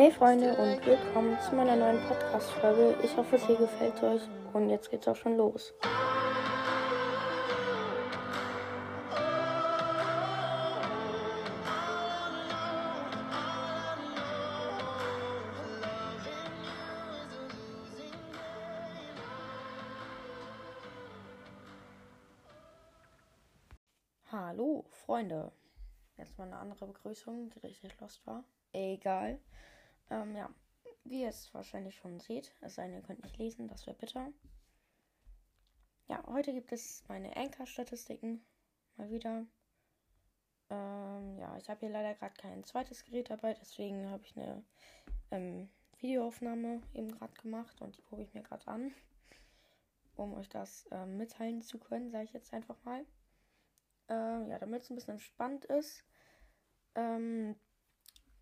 Hey 0.00 0.12
Freunde 0.12 0.54
und 0.54 0.86
willkommen 0.86 1.36
zu 1.40 1.56
meiner 1.56 1.74
neuen 1.74 1.98
Podcast-Folge. 2.06 2.94
Ich 3.02 3.16
hoffe, 3.16 3.34
es 3.34 3.44
hier 3.44 3.56
gefällt 3.56 4.00
euch 4.00 4.22
und 4.52 4.70
jetzt 4.70 4.92
geht's 4.92 5.08
auch 5.08 5.16
schon 5.16 5.36
los. 5.36 5.74
Hallo 24.30 24.84
Freunde. 24.90 25.50
Jetzt 26.16 26.38
mal 26.38 26.44
eine 26.44 26.58
andere 26.58 26.86
Begrüßung, 26.86 27.50
die 27.50 27.58
richtig 27.58 27.98
lost 28.00 28.24
war. 28.28 28.44
Egal. 28.72 29.40
Ähm, 30.10 30.34
ja, 30.34 30.50
wie 31.04 31.22
ihr 31.22 31.28
es 31.28 31.52
wahrscheinlich 31.54 31.96
schon 31.96 32.20
seht, 32.20 32.54
es 32.60 32.74
sei 32.74 32.86
denn, 32.86 32.96
ihr 32.96 33.02
könnt 33.02 33.22
nicht 33.22 33.38
lesen, 33.38 33.68
das 33.68 33.86
wäre 33.86 33.96
bitter. 33.96 34.32
Ja, 36.06 36.22
heute 36.26 36.52
gibt 36.52 36.72
es 36.72 37.04
meine 37.08 37.36
Anchor-Statistiken 37.36 38.42
mal 38.96 39.10
wieder. 39.10 39.46
Ähm, 40.70 41.38
ja, 41.38 41.56
ich 41.56 41.68
habe 41.68 41.80
hier 41.80 41.90
leider 41.90 42.14
gerade 42.14 42.34
kein 42.34 42.64
zweites 42.64 43.04
Gerät 43.04 43.30
dabei, 43.30 43.54
deswegen 43.54 44.10
habe 44.10 44.24
ich 44.24 44.36
eine 44.36 44.64
ähm, 45.30 45.68
Videoaufnahme 45.98 46.80
eben 46.94 47.10
gerade 47.10 47.34
gemacht 47.34 47.80
und 47.80 47.96
die 47.96 48.02
probe 48.02 48.22
ich 48.22 48.34
mir 48.34 48.42
gerade 48.42 48.66
an, 48.68 48.92
um 50.14 50.34
euch 50.34 50.48
das 50.48 50.86
ähm, 50.90 51.16
mitteilen 51.16 51.62
zu 51.62 51.78
können, 51.78 52.10
sage 52.10 52.24
ich 52.24 52.32
jetzt 52.32 52.52
einfach 52.52 52.76
mal. 52.84 53.04
Ähm, 54.08 54.48
ja, 54.48 54.58
damit 54.58 54.82
es 54.82 54.90
ein 54.90 54.94
bisschen 54.94 55.14
entspannt 55.14 55.64
ist. 55.66 56.04
Ähm, 56.94 57.56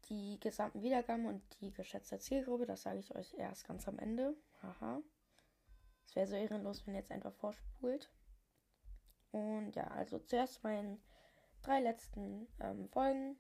die 0.09 0.39
gesamten 0.41 0.83
Wiedergaben 0.83 1.27
und 1.27 1.43
die 1.61 1.73
geschätzte 1.73 2.19
Zielgruppe, 2.19 2.67
das 2.67 2.83
sage 2.83 2.99
ich 2.99 3.15
euch 3.15 3.35
erst 3.35 3.67
ganz 3.67 3.89
am 3.89 3.99
Ende. 3.99 4.37
Haha. 4.63 5.03
Es 6.07 6.15
wäre 6.15 6.27
so 6.27 6.37
ehrenlos, 6.37 6.87
wenn 6.87 6.95
ihr 6.95 7.01
jetzt 7.01 7.11
einfach 7.11 7.33
vorspult. 7.33 8.11
Und 9.33 9.75
ja, 9.75 9.89
also 9.89 10.19
zuerst 10.19 10.63
meinen 10.63 11.03
drei 11.63 11.81
letzten 11.81 12.47
ähm, 12.61 12.89
Folgen. 12.89 13.37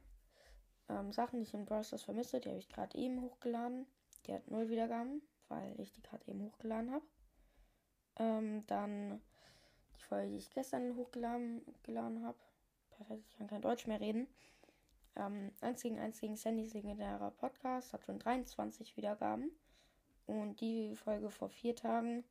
Ähm, 0.88 1.12
Sachen, 1.12 1.38
die 1.38 1.44
ich 1.44 1.54
im 1.54 1.64
Browser 1.64 1.98
vermisse, 1.98 2.40
die 2.40 2.48
habe 2.48 2.58
ich 2.58 2.68
gerade 2.68 2.96
eben 2.98 3.22
hochgeladen. 3.22 3.86
Die 4.26 4.34
hat 4.34 4.50
null 4.50 4.68
Wiedergaben, 4.68 5.22
weil 5.48 5.78
ich 5.80 5.92
die 5.92 6.02
gerade 6.02 6.26
eben 6.26 6.42
hochgeladen 6.42 6.92
habe. 6.92 7.04
Ähm, 8.18 8.66
dann 8.66 9.20
die 9.96 10.02
Folge, 10.02 10.30
die 10.30 10.38
ich 10.38 10.50
gestern 10.50 10.96
hochgeladen 10.96 11.62
geladen 11.82 12.24
habe. 12.24 12.38
Perfekt, 12.90 13.24
ich 13.28 13.36
kann 13.36 13.46
kein 13.46 13.62
Deutsch 13.62 13.86
mehr 13.86 14.00
reden. 14.00 14.26
Ähm, 15.16 15.52
1 15.60 15.82
gegen 15.82 15.98
1 15.98 16.20
gegen 16.20 16.36
Sandys 16.36 16.74
legendärer 16.74 17.30
Podcast 17.30 17.92
hat 17.92 18.04
schon 18.04 18.18
23 18.18 18.96
Wiedergaben. 18.96 19.50
Und 20.26 20.60
die 20.60 20.94
Folge 20.96 21.30
vor 21.30 21.48
vier 21.48 21.74
Tagen, 21.74 22.24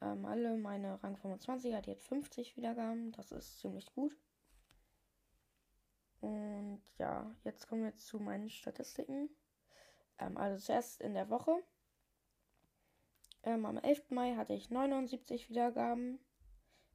ähm, 0.00 0.24
alle 0.24 0.56
meine 0.56 1.02
Rang 1.02 1.16
25er, 1.16 1.80
die 1.80 1.92
hat 1.92 2.02
50 2.02 2.56
Wiedergaben. 2.56 3.12
Das 3.12 3.32
ist 3.32 3.58
ziemlich 3.58 3.92
gut. 3.94 4.16
Und 6.20 6.82
ja, 6.98 7.30
jetzt 7.44 7.68
kommen 7.68 7.84
wir 7.84 7.96
zu 7.96 8.18
meinen 8.18 8.50
Statistiken. 8.50 9.30
Ähm, 10.18 10.36
also 10.36 10.64
zuerst 10.64 11.00
in 11.00 11.14
der 11.14 11.30
Woche. 11.30 11.62
Ähm, 13.42 13.64
am 13.64 13.78
11. 13.78 14.10
Mai 14.10 14.34
hatte 14.34 14.54
ich 14.54 14.70
79 14.70 15.48
Wiedergaben. 15.50 16.18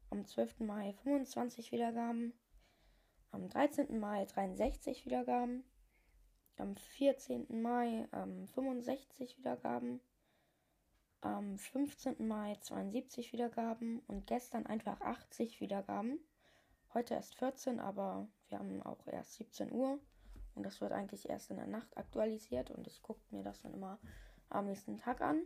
Am 0.09 0.25
12. 0.25 0.59
Mai 0.59 0.93
25 1.03 1.71
Wiedergaben. 1.71 2.33
Am 3.33 3.47
13. 3.47 3.97
Mai 3.97 4.25
63 4.25 5.05
Wiedergaben. 5.05 5.63
Am 6.57 6.75
14. 6.75 7.61
Mai 7.61 8.07
ähm, 8.11 8.45
65 8.47 9.37
Wiedergaben. 9.37 10.01
Am 11.21 11.57
15. 11.57 12.27
Mai 12.27 12.57
72 12.59 13.31
Wiedergaben 13.31 13.99
und 14.07 14.27
gestern 14.27 14.65
einfach 14.65 14.99
80 14.99 15.61
Wiedergaben. 15.61 16.19
Heute 16.93 17.13
erst 17.13 17.35
14, 17.35 17.79
aber 17.79 18.27
wir 18.49 18.59
haben 18.59 18.81
auch 18.81 19.07
erst 19.07 19.35
17 19.35 19.71
Uhr 19.71 19.99
und 20.55 20.63
das 20.63 20.81
wird 20.81 20.91
eigentlich 20.91 21.29
erst 21.29 21.51
in 21.51 21.57
der 21.57 21.67
Nacht 21.67 21.95
aktualisiert 21.95 22.69
und 22.69 22.85
ich 22.85 23.01
gucke 23.01 23.21
mir 23.29 23.43
das 23.43 23.61
dann 23.61 23.73
immer 23.73 23.97
am 24.49 24.65
nächsten 24.65 24.97
Tag 24.97 25.21
an. 25.21 25.41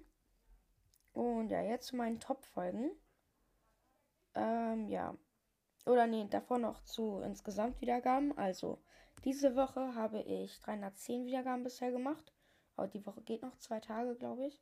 Und 1.14 1.50
ja, 1.50 1.62
jetzt 1.62 1.88
zu 1.88 1.96
meinen 1.96 2.20
Top-Folgen. 2.20 2.90
Ähm, 4.34 4.88
ja, 4.90 5.16
oder 5.86 6.08
nee, 6.08 6.26
davor 6.30 6.58
noch 6.58 6.84
zu 6.84 7.20
insgesamt 7.20 7.80
Wiedergaben. 7.82 8.38
Also, 8.38 8.82
diese 9.24 9.56
Woche 9.56 9.96
habe 9.96 10.22
ich 10.22 10.60
310 10.60 11.26
Wiedergaben 11.26 11.64
bisher 11.64 11.92
gemacht. 11.92 12.34
Aber 12.76 12.88
die 12.88 13.06
Woche 13.06 13.22
geht 13.22 13.42
noch 13.42 13.58
zwei 13.58 13.80
Tage, 13.80 14.16
glaube 14.16 14.48
ich. 14.48 14.62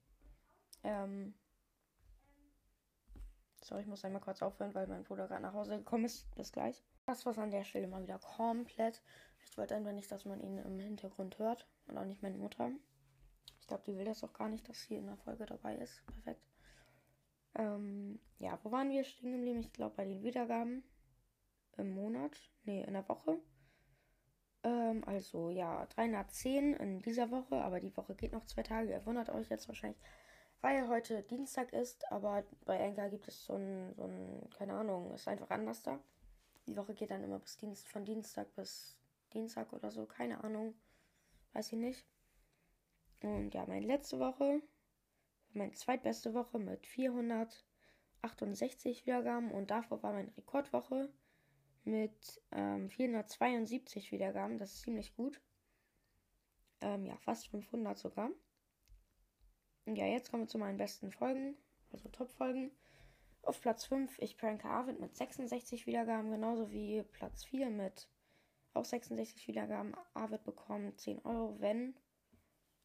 Ähm. 0.84 1.34
Sorry, 3.64 3.82
ich 3.82 3.88
muss 3.88 4.04
einmal 4.04 4.22
kurz 4.22 4.42
aufhören, 4.42 4.76
weil 4.76 4.88
mein 4.88 5.06
Bruder 5.06 5.28
gerade 5.28 5.42
nach 5.42 5.54
Hause 5.54 5.78
gekommen 5.78 6.06
ist. 6.06 6.30
Bis 6.36 6.52
gleich. 6.52 6.84
Das 7.06 7.26
war's 7.26 7.38
an 7.38 7.52
der 7.52 7.64
Stelle 7.64 7.88
mal 7.88 8.04
wieder 8.04 8.20
komplett. 8.20 9.02
Ich 9.46 9.58
wollte 9.58 9.76
einfach 9.76 9.94
nicht, 9.94 10.12
dass 10.12 10.26
man 10.26 10.42
ihn 10.42 10.58
im 10.58 10.80
Hintergrund 10.80 11.40
hört. 11.40 11.68
Und 11.88 11.98
auch 11.98 12.06
nicht 12.06 12.22
meine 12.22 12.38
Mutter. 12.38 12.72
Ich 13.62 13.68
glaube, 13.68 13.84
die 13.88 13.98
will 13.98 14.06
das 14.06 14.24
auch 14.24 14.34
gar 14.34 14.50
nicht, 14.50 14.68
dass 14.68 14.82
sie 14.82 14.96
in 14.96 15.06
der 15.06 15.18
Folge 15.18 15.46
dabei 15.46 15.78
ist. 15.78 16.06
Perfekt. 16.06 16.46
Ähm, 17.56 18.20
ja, 18.40 18.60
wo 18.64 18.72
waren 18.72 18.90
wir 18.90 19.06
stehen 19.06 19.32
geblieben? 19.32 19.62
Ich 19.62 19.72
glaube, 19.72 19.96
bei 19.96 20.06
den 20.06 20.24
Wiedergaben 20.24 20.84
im 21.78 21.94
Monat, 21.94 22.38
nee, 22.64 22.84
in 22.84 22.94
der 22.94 23.08
Woche. 23.08 23.40
Ähm, 24.64 25.04
also 25.06 25.50
ja, 25.50 25.86
310 25.88 26.74
in 26.74 27.02
dieser 27.02 27.32
Woche, 27.32 27.56
aber 27.56 27.80
die 27.80 27.96
Woche 27.96 28.16
geht 28.16 28.32
noch 28.32 28.46
zwei 28.46 28.64
Tage. 28.64 28.92
Ihr 28.92 29.06
wundert 29.06 29.30
euch 29.30 29.50
jetzt 29.50 29.68
wahrscheinlich, 29.68 30.02
weil 30.62 30.88
heute 30.88 31.24
Dienstag 31.24 31.74
ist, 31.74 32.10
aber 32.12 32.44
bei 32.66 32.78
Enka 32.78 33.08
gibt 33.10 33.28
es 33.28 33.46
so 33.46 33.56
ein, 33.56 33.94
so 33.96 34.04
ein, 34.04 34.50
keine 34.58 34.74
Ahnung, 34.74 35.14
ist 35.14 35.28
einfach 35.28 35.50
anders 35.50 35.84
da. 35.84 36.00
Die 36.68 36.78
Woche 36.78 36.94
geht 36.94 37.12
dann 37.12 37.24
immer 37.24 37.40
bis 37.40 37.58
Dienst, 37.58 37.90
von 37.90 38.06
Dienstag 38.06 38.56
bis 38.56 38.98
Dienstag 39.34 39.74
oder 39.74 39.92
so, 39.92 40.06
keine 40.06 40.42
Ahnung. 40.44 40.76
Weiß 41.52 41.74
ich 41.74 41.78
nicht. 41.78 42.08
Und 43.22 43.54
ja, 43.54 43.66
meine 43.66 43.86
letzte 43.86 44.20
Woche, 44.20 44.62
meine 45.52 45.74
zweitbeste 45.74 46.34
Woche 46.34 46.60
mit 46.60 46.88
468 46.88 49.06
Wiedergaben 49.06 49.52
und 49.52 49.72
davor 49.72 50.02
war 50.04 50.14
meine 50.14 50.36
Rekordwoche 50.38 51.12
mit 51.86 52.42
ähm, 52.52 52.90
472 52.90 54.12
Wiedergaben. 54.12 54.58
Das 54.58 54.74
ist 54.74 54.82
ziemlich 54.82 55.16
gut. 55.16 55.42
Ähm, 56.82 57.06
ja, 57.06 57.18
fast 57.18 57.48
500 57.48 57.98
sogar. 57.98 58.30
Und 59.86 59.96
ja, 59.96 60.06
jetzt 60.06 60.32
kommen 60.32 60.44
wir 60.44 60.48
zu 60.48 60.58
meinen 60.58 60.78
besten 60.78 61.12
Folgen, 61.12 61.56
also 61.92 62.10
Top-Folgen. 62.10 62.72
Auf 63.42 63.60
Platz 63.60 63.86
5 63.86 64.18
ich 64.20 64.38
pranke 64.38 64.70
Arvid 64.70 65.00
mit 65.00 65.16
66 65.16 65.86
Wiedergaben, 65.86 66.32
genauso 66.32 66.72
wie 66.72 67.04
Platz 67.04 67.44
4 67.44 67.70
mit 67.70 68.08
auch 68.74 68.86
66 68.86 69.48
Wiedergaben. 69.48 69.94
Arvid 70.14 70.44
bekommt 70.44 71.00
10 71.00 71.20
Euro, 71.26 71.60
wenn. 71.60 71.96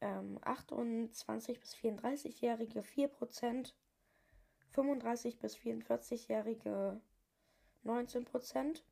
ähm, 0.00 0.38
28 0.42 1.60
bis 1.60 1.74
34-Jährige 1.74 2.80
4%, 2.82 3.74
35 4.70 5.38
bis 5.38 5.56
44-Jährige 5.56 7.00
19%, 7.84 8.82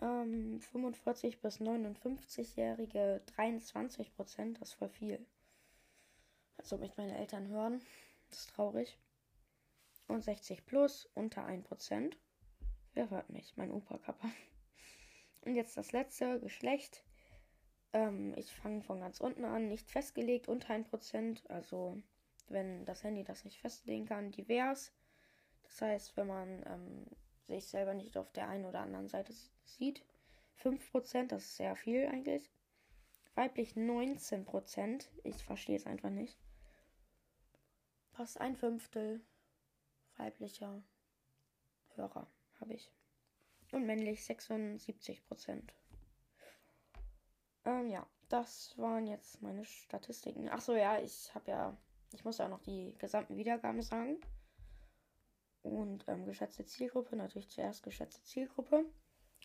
ähm, 0.00 0.60
45 0.60 1.40
bis 1.40 1.60
59-Jährige 1.60 3.22
23%, 3.36 4.58
das 4.58 4.70
ist 4.70 4.74
voll 4.74 4.88
viel. 4.88 5.26
Als 6.56 6.72
ob 6.72 6.80
mich 6.80 6.96
meine 6.96 7.16
Eltern 7.16 7.48
hören. 7.48 7.80
Das 8.28 8.40
ist 8.40 8.50
traurig. 8.50 8.98
Und 10.06 10.22
60 10.22 10.66
plus 10.66 11.08
unter 11.14 11.46
1%. 11.46 12.16
Wer 12.94 13.10
hört 13.10 13.30
mich? 13.30 13.56
Mein 13.56 13.70
Opa-Kappa. 13.70 14.28
Und 15.42 15.54
jetzt 15.54 15.76
das 15.76 15.92
letzte, 15.92 16.40
Geschlecht. 16.40 17.04
Ähm, 17.92 18.34
ich 18.36 18.52
fange 18.52 18.82
von 18.82 19.00
ganz 19.00 19.20
unten 19.20 19.44
an, 19.44 19.68
nicht 19.68 19.90
festgelegt, 19.90 20.48
unter 20.48 20.74
1%. 20.74 21.46
Also, 21.48 21.96
wenn 22.48 22.84
das 22.84 23.04
Handy 23.04 23.24
das 23.24 23.44
nicht 23.44 23.60
festlegen 23.60 24.06
kann, 24.06 24.30
divers. 24.30 24.92
Das 25.62 25.80
heißt, 25.82 26.16
wenn 26.16 26.26
man 26.26 26.62
ähm, 26.66 27.06
sich 27.48 27.66
selber 27.66 27.94
nicht 27.94 28.16
auf 28.16 28.30
der 28.32 28.48
einen 28.48 28.64
oder 28.64 28.80
anderen 28.80 29.08
Seite 29.08 29.32
sieht. 29.64 30.04
5%, 30.62 31.28
das 31.28 31.44
ist 31.44 31.56
sehr 31.56 31.76
viel 31.76 32.06
eigentlich. 32.06 32.50
Weiblich 33.34 33.74
19%. 33.74 35.06
Ich 35.24 35.44
verstehe 35.44 35.76
es 35.76 35.86
einfach 35.86 36.10
nicht. 36.10 36.38
Fast 38.12 38.40
ein 38.40 38.56
Fünftel 38.56 39.20
weiblicher 40.16 40.82
Hörer 41.94 42.26
habe 42.60 42.74
ich. 42.74 42.90
Und 43.70 43.86
männlich 43.86 44.20
76%. 44.20 45.62
Ähm, 47.64 47.90
ja, 47.90 48.06
das 48.28 48.76
waren 48.76 49.06
jetzt 49.06 49.40
meine 49.42 49.64
Statistiken. 49.64 50.48
Achso, 50.48 50.74
ja, 50.74 50.98
ich 51.00 51.34
habe 51.34 51.50
ja, 51.50 51.76
ich 52.12 52.24
muss 52.24 52.38
ja 52.38 52.46
auch 52.46 52.50
noch 52.50 52.62
die 52.62 52.96
gesamten 52.98 53.36
Wiedergaben 53.36 53.82
sagen. 53.82 54.18
Und 55.68 56.04
ähm, 56.08 56.24
geschätzte 56.24 56.64
Zielgruppe, 56.64 57.14
natürlich 57.14 57.50
zuerst 57.50 57.82
geschätzte 57.82 58.22
Zielgruppe. 58.22 58.86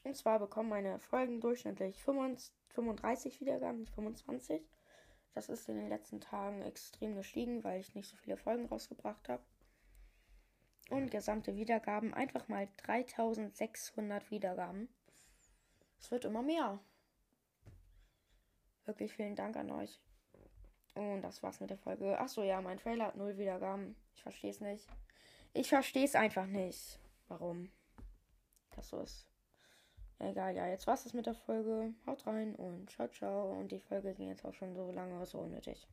Und 0.04 0.16
zwar 0.16 0.40
bekommen 0.40 0.70
meine 0.70 1.00
Folgen 1.00 1.42
durchschnittlich 1.42 2.02
35 2.04 3.42
Wiedergaben, 3.42 3.80
nicht 3.80 3.94
25. 3.94 4.62
Das 5.34 5.50
ist 5.50 5.68
in 5.68 5.76
den 5.76 5.90
letzten 5.90 6.22
Tagen 6.22 6.62
extrem 6.62 7.16
gestiegen, 7.16 7.64
weil 7.64 7.80
ich 7.80 7.96
nicht 7.96 8.10
so 8.10 8.16
viele 8.18 8.38
Folgen 8.38 8.66
rausgebracht 8.66 9.30
habe. 9.30 9.44
Und 10.90 11.12
gesamte 11.12 11.56
Wiedergaben 11.56 12.14
einfach 12.14 12.48
mal 12.48 12.68
3600 12.78 14.30
Wiedergaben. 14.32 14.90
Es 16.00 16.12
wird 16.12 16.26
immer 16.26 16.44
mehr. 16.44 16.80
Wirklich 18.86 19.14
vielen 19.14 19.36
Dank 19.36 19.56
an 19.56 19.72
euch. 19.72 20.02
Und 20.96 21.22
das 21.22 21.42
war's 21.42 21.60
mit 21.60 21.70
der 21.70 21.78
Folge. 21.78 22.20
Achso, 22.20 22.44
ja, 22.44 22.62
mein 22.62 22.78
Trailer 22.78 23.08
hat 23.08 23.16
null 23.16 23.38
Wiedergaben. 23.38 23.96
Ich 24.14 24.22
verstehe 24.22 24.52
es 24.52 24.60
nicht. 24.60 24.88
Ich 25.54 25.70
verstehe 25.70 26.06
es 26.06 26.16
einfach 26.16 26.48
nicht. 26.48 27.00
Warum 27.28 27.72
das 28.76 28.90
so 28.90 29.00
ist. 29.02 29.28
Egal, 30.20 30.56
ja, 30.56 30.68
jetzt 30.68 30.88
war's 30.88 31.04
das 31.04 31.14
mit 31.14 31.26
der 31.26 31.36
Folge. 31.36 31.94
Haut 32.08 32.26
rein 32.26 32.56
und 32.56 32.90
ciao, 32.90 33.08
ciao. 33.10 33.52
Und 33.52 33.72
die 33.72 33.80
Folge 33.80 34.14
ging 34.14 34.30
jetzt 34.30 34.46
auch 34.46 34.54
schon 34.54 34.74
so 34.74 34.92
lange, 34.92 35.26
so 35.26 35.40
unnötig. 35.40 35.88